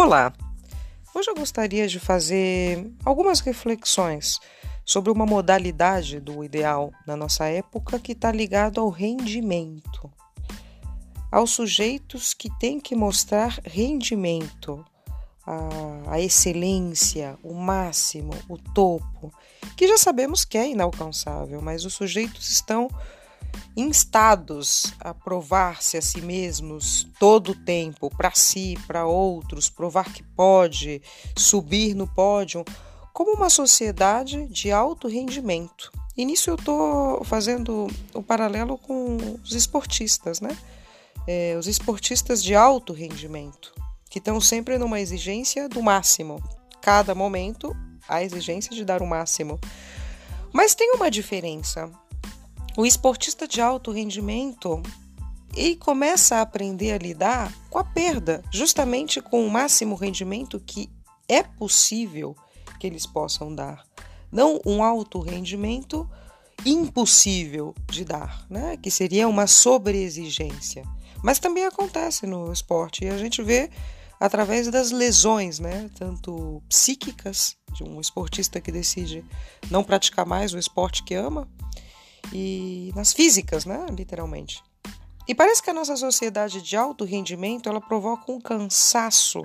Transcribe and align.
Olá! 0.00 0.32
Hoje 1.12 1.28
eu 1.28 1.34
gostaria 1.34 1.88
de 1.88 1.98
fazer 1.98 2.88
algumas 3.04 3.40
reflexões 3.40 4.38
sobre 4.84 5.10
uma 5.10 5.26
modalidade 5.26 6.20
do 6.20 6.44
ideal 6.44 6.92
na 7.04 7.16
nossa 7.16 7.46
época 7.46 7.98
que 7.98 8.12
está 8.12 8.30
ligado 8.30 8.80
ao 8.80 8.90
rendimento, 8.90 10.08
aos 11.32 11.50
sujeitos 11.50 12.32
que 12.32 12.48
têm 12.60 12.78
que 12.78 12.94
mostrar 12.94 13.58
rendimento, 13.64 14.84
a, 15.44 16.12
a 16.12 16.20
excelência, 16.20 17.36
o 17.42 17.52
máximo, 17.52 18.34
o 18.48 18.56
topo, 18.56 19.32
que 19.76 19.88
já 19.88 19.98
sabemos 19.98 20.44
que 20.44 20.56
é 20.56 20.68
inalcançável, 20.68 21.60
mas 21.60 21.84
os 21.84 21.94
sujeitos 21.94 22.52
estão 22.52 22.88
instados 23.78 24.92
a 24.98 25.14
provar-se 25.14 25.96
a 25.96 26.02
si 26.02 26.20
mesmos 26.20 27.06
todo 27.18 27.52
o 27.52 27.54
tempo, 27.54 28.10
para 28.10 28.32
si, 28.34 28.76
para 28.88 29.06
outros, 29.06 29.70
provar 29.70 30.12
que 30.12 30.22
pode, 30.22 31.00
subir 31.36 31.94
no 31.94 32.08
pódio, 32.08 32.64
como 33.12 33.34
uma 33.34 33.48
sociedade 33.48 34.46
de 34.48 34.72
alto 34.72 35.06
rendimento. 35.06 35.92
E 36.16 36.24
nisso 36.24 36.50
eu 36.50 36.56
estou 36.56 37.22
fazendo 37.24 37.86
o 38.12 38.18
um 38.18 38.22
paralelo 38.22 38.76
com 38.76 39.16
os 39.44 39.52
esportistas, 39.52 40.40
né? 40.40 40.56
É, 41.24 41.54
os 41.56 41.68
esportistas 41.68 42.42
de 42.42 42.56
alto 42.56 42.92
rendimento, 42.92 43.72
que 44.10 44.18
estão 44.18 44.40
sempre 44.40 44.76
numa 44.76 44.98
exigência 44.98 45.68
do 45.68 45.80
máximo. 45.80 46.42
Cada 46.80 47.14
momento, 47.14 47.76
a 48.08 48.24
exigência 48.24 48.74
de 48.74 48.84
dar 48.84 49.02
o 49.02 49.06
máximo. 49.06 49.60
Mas 50.52 50.74
tem 50.74 50.92
uma 50.94 51.10
diferença 51.10 51.92
o 52.78 52.86
esportista 52.86 53.48
de 53.48 53.60
alto 53.60 53.90
rendimento 53.90 54.80
ele 55.56 55.74
começa 55.74 56.36
a 56.36 56.42
aprender 56.42 56.92
a 56.92 56.98
lidar 56.98 57.52
com 57.68 57.76
a 57.76 57.82
perda, 57.82 58.40
justamente 58.52 59.20
com 59.20 59.44
o 59.44 59.50
máximo 59.50 59.96
rendimento 59.96 60.60
que 60.60 60.88
é 61.28 61.42
possível 61.42 62.36
que 62.78 62.86
eles 62.86 63.04
possam 63.04 63.52
dar. 63.52 63.84
Não 64.30 64.60
um 64.64 64.80
alto 64.80 65.18
rendimento 65.18 66.08
impossível 66.64 67.74
de 67.90 68.04
dar, 68.04 68.46
né? 68.48 68.76
que 68.76 68.92
seria 68.92 69.26
uma 69.26 69.48
sobreexigência. 69.48 70.84
Mas 71.20 71.40
também 71.40 71.66
acontece 71.66 72.28
no 72.28 72.52
esporte 72.52 73.04
e 73.04 73.08
a 73.08 73.18
gente 73.18 73.42
vê 73.42 73.70
através 74.20 74.68
das 74.68 74.92
lesões, 74.92 75.58
né? 75.58 75.90
tanto 75.96 76.62
psíquicas, 76.68 77.56
de 77.72 77.82
um 77.82 78.00
esportista 78.00 78.60
que 78.60 78.70
decide 78.70 79.24
não 79.68 79.82
praticar 79.82 80.24
mais 80.24 80.54
o 80.54 80.58
esporte 80.58 81.02
que 81.02 81.14
ama, 81.14 81.48
e 82.32 82.92
nas 82.94 83.12
físicas, 83.12 83.64
né, 83.64 83.86
literalmente. 83.90 84.62
E 85.26 85.34
parece 85.34 85.62
que 85.62 85.70
a 85.70 85.74
nossa 85.74 85.94
sociedade 85.96 86.62
de 86.62 86.76
alto 86.76 87.04
rendimento 87.04 87.68
ela 87.68 87.80
provoca 87.80 88.32
um 88.32 88.40
cansaço 88.40 89.42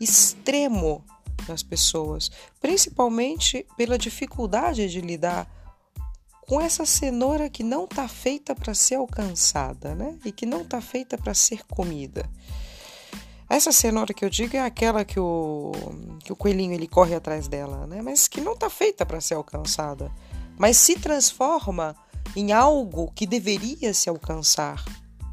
extremo 0.00 1.04
nas 1.48 1.62
pessoas, 1.62 2.30
principalmente 2.60 3.66
pela 3.76 3.96
dificuldade 3.96 4.88
de 4.88 5.00
lidar 5.00 5.48
com 6.40 6.60
essa 6.60 6.84
cenoura 6.84 7.48
que 7.48 7.62
não 7.62 7.84
está 7.84 8.08
feita 8.08 8.56
para 8.56 8.74
ser 8.74 8.96
alcançada, 8.96 9.94
né? 9.94 10.18
E 10.24 10.32
que 10.32 10.44
não 10.44 10.62
está 10.62 10.80
feita 10.80 11.16
para 11.16 11.32
ser 11.32 11.64
comida. 11.64 12.28
Essa 13.48 13.70
cenoura 13.70 14.12
que 14.12 14.24
eu 14.24 14.30
digo 14.30 14.56
é 14.56 14.60
aquela 14.60 15.04
que 15.04 15.18
o, 15.20 15.70
que 16.24 16.32
o 16.32 16.36
coelhinho 16.36 16.72
ele 16.72 16.88
corre 16.88 17.14
atrás 17.14 17.46
dela, 17.46 17.86
né? 17.86 18.02
Mas 18.02 18.26
que 18.26 18.40
não 18.40 18.54
está 18.54 18.68
feita 18.68 19.06
para 19.06 19.20
ser 19.20 19.34
alcançada, 19.34 20.10
mas 20.58 20.76
se 20.76 20.98
transforma 20.98 21.94
em 22.36 22.52
algo 22.52 23.10
que 23.12 23.26
deveria 23.26 23.92
se 23.92 24.08
alcançar. 24.08 24.84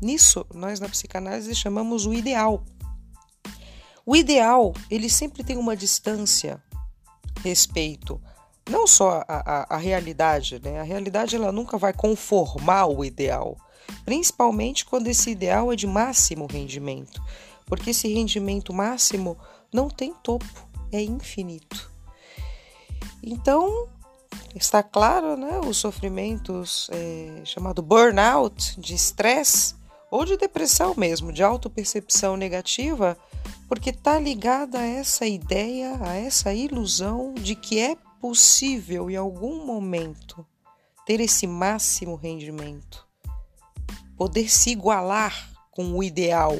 Nisso, 0.01 0.45
nós 0.53 0.79
na 0.79 0.89
psicanálise 0.89 1.53
chamamos 1.55 2.05
o 2.05 2.13
ideal. 2.13 2.63
O 4.05 4.15
ideal, 4.15 4.73
ele 4.89 5.09
sempre 5.09 5.43
tem 5.43 5.57
uma 5.57 5.75
distância 5.75 6.61
respeito 7.43 8.21
não 8.69 8.85
só 8.85 9.23
a, 9.27 9.37
a, 9.37 9.75
a, 9.75 9.77
realidade, 9.77 10.59
né? 10.63 10.79
A 10.79 10.83
realidade 10.83 11.35
ela 11.35 11.51
nunca 11.51 11.77
vai 11.77 11.93
conformar 11.93 12.87
o 12.87 13.03
ideal, 13.03 13.57
principalmente 14.03 14.85
quando 14.85 15.07
esse 15.07 15.29
ideal 15.29 15.71
é 15.71 15.75
de 15.75 15.87
máximo 15.87 16.47
rendimento, 16.47 17.23
porque 17.65 17.91
esse 17.91 18.07
rendimento 18.13 18.73
máximo 18.73 19.37
não 19.73 19.89
tem 19.89 20.13
topo, 20.13 20.67
é 20.91 21.01
infinito. 21.01 21.91
Então, 23.23 23.87
está 24.57 24.83
claro 24.83 25.37
né, 25.37 25.59
os 25.59 25.77
sofrimentos 25.77 26.89
é, 26.91 27.41
chamado 27.45 27.81
burnout, 27.81 28.79
de 28.79 28.93
estresse 28.93 29.75
ou 30.09 30.25
de 30.25 30.37
depressão 30.37 30.93
mesmo, 30.95 31.31
de 31.31 31.43
autopercepção 31.43 32.37
negativa, 32.37 33.17
porque 33.67 33.89
está 33.89 34.19
ligada 34.19 34.79
a 34.79 34.85
essa 34.85 35.25
ideia, 35.25 35.97
a 36.01 36.15
essa 36.15 36.53
ilusão 36.53 37.33
de 37.33 37.55
que 37.55 37.79
é 37.79 37.95
possível 38.19 39.09
em 39.09 39.15
algum 39.15 39.65
momento 39.65 40.45
ter 41.05 41.19
esse 41.19 41.47
máximo 41.47 42.15
rendimento, 42.15 43.07
poder 44.17 44.49
se 44.49 44.71
igualar 44.71 45.51
com 45.71 45.93
o 45.93 46.03
ideal, 46.03 46.57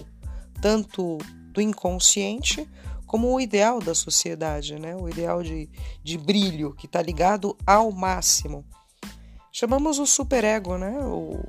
tanto 0.62 1.18
do 1.52 1.62
inconsciente 1.62 2.70
como 3.08 3.34
o 3.34 3.40
ideal 3.40 3.80
da 3.80 3.96
sociedade, 3.96 4.78
né? 4.78 4.96
o 4.96 5.08
ideal 5.08 5.42
de, 5.42 5.70
de 6.04 6.18
brilho 6.18 6.76
que 6.76 6.86
está 6.86 7.02
ligado 7.02 7.58
ao 7.66 7.90
máximo. 7.92 8.66
Chamamos 9.52 9.98
o 9.98 10.06
superego, 10.06 10.78
né? 10.78 11.00
o, 11.00 11.42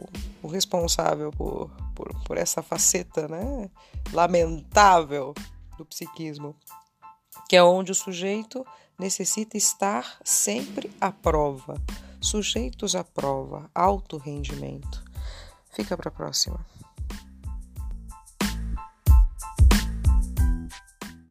o 0.42 0.46
responsável 0.46 1.30
por, 1.32 1.68
por, 1.94 2.14
por 2.24 2.38
essa 2.38 2.62
faceta 2.62 3.26
né? 3.26 3.68
lamentável 4.12 5.34
do 5.76 5.84
psiquismo, 5.84 6.56
que 7.48 7.56
é 7.56 7.62
onde 7.62 7.90
o 7.90 7.94
sujeito 7.94 8.64
necessita 8.98 9.56
estar 9.56 10.18
sempre 10.24 10.90
à 11.00 11.10
prova, 11.10 11.74
sujeitos 12.20 12.94
à 12.94 13.02
prova, 13.02 13.68
alto 13.74 14.16
rendimento. 14.16 15.04
Fica 15.70 15.96
para 15.96 16.08
a 16.08 16.12
próxima. 16.12 16.64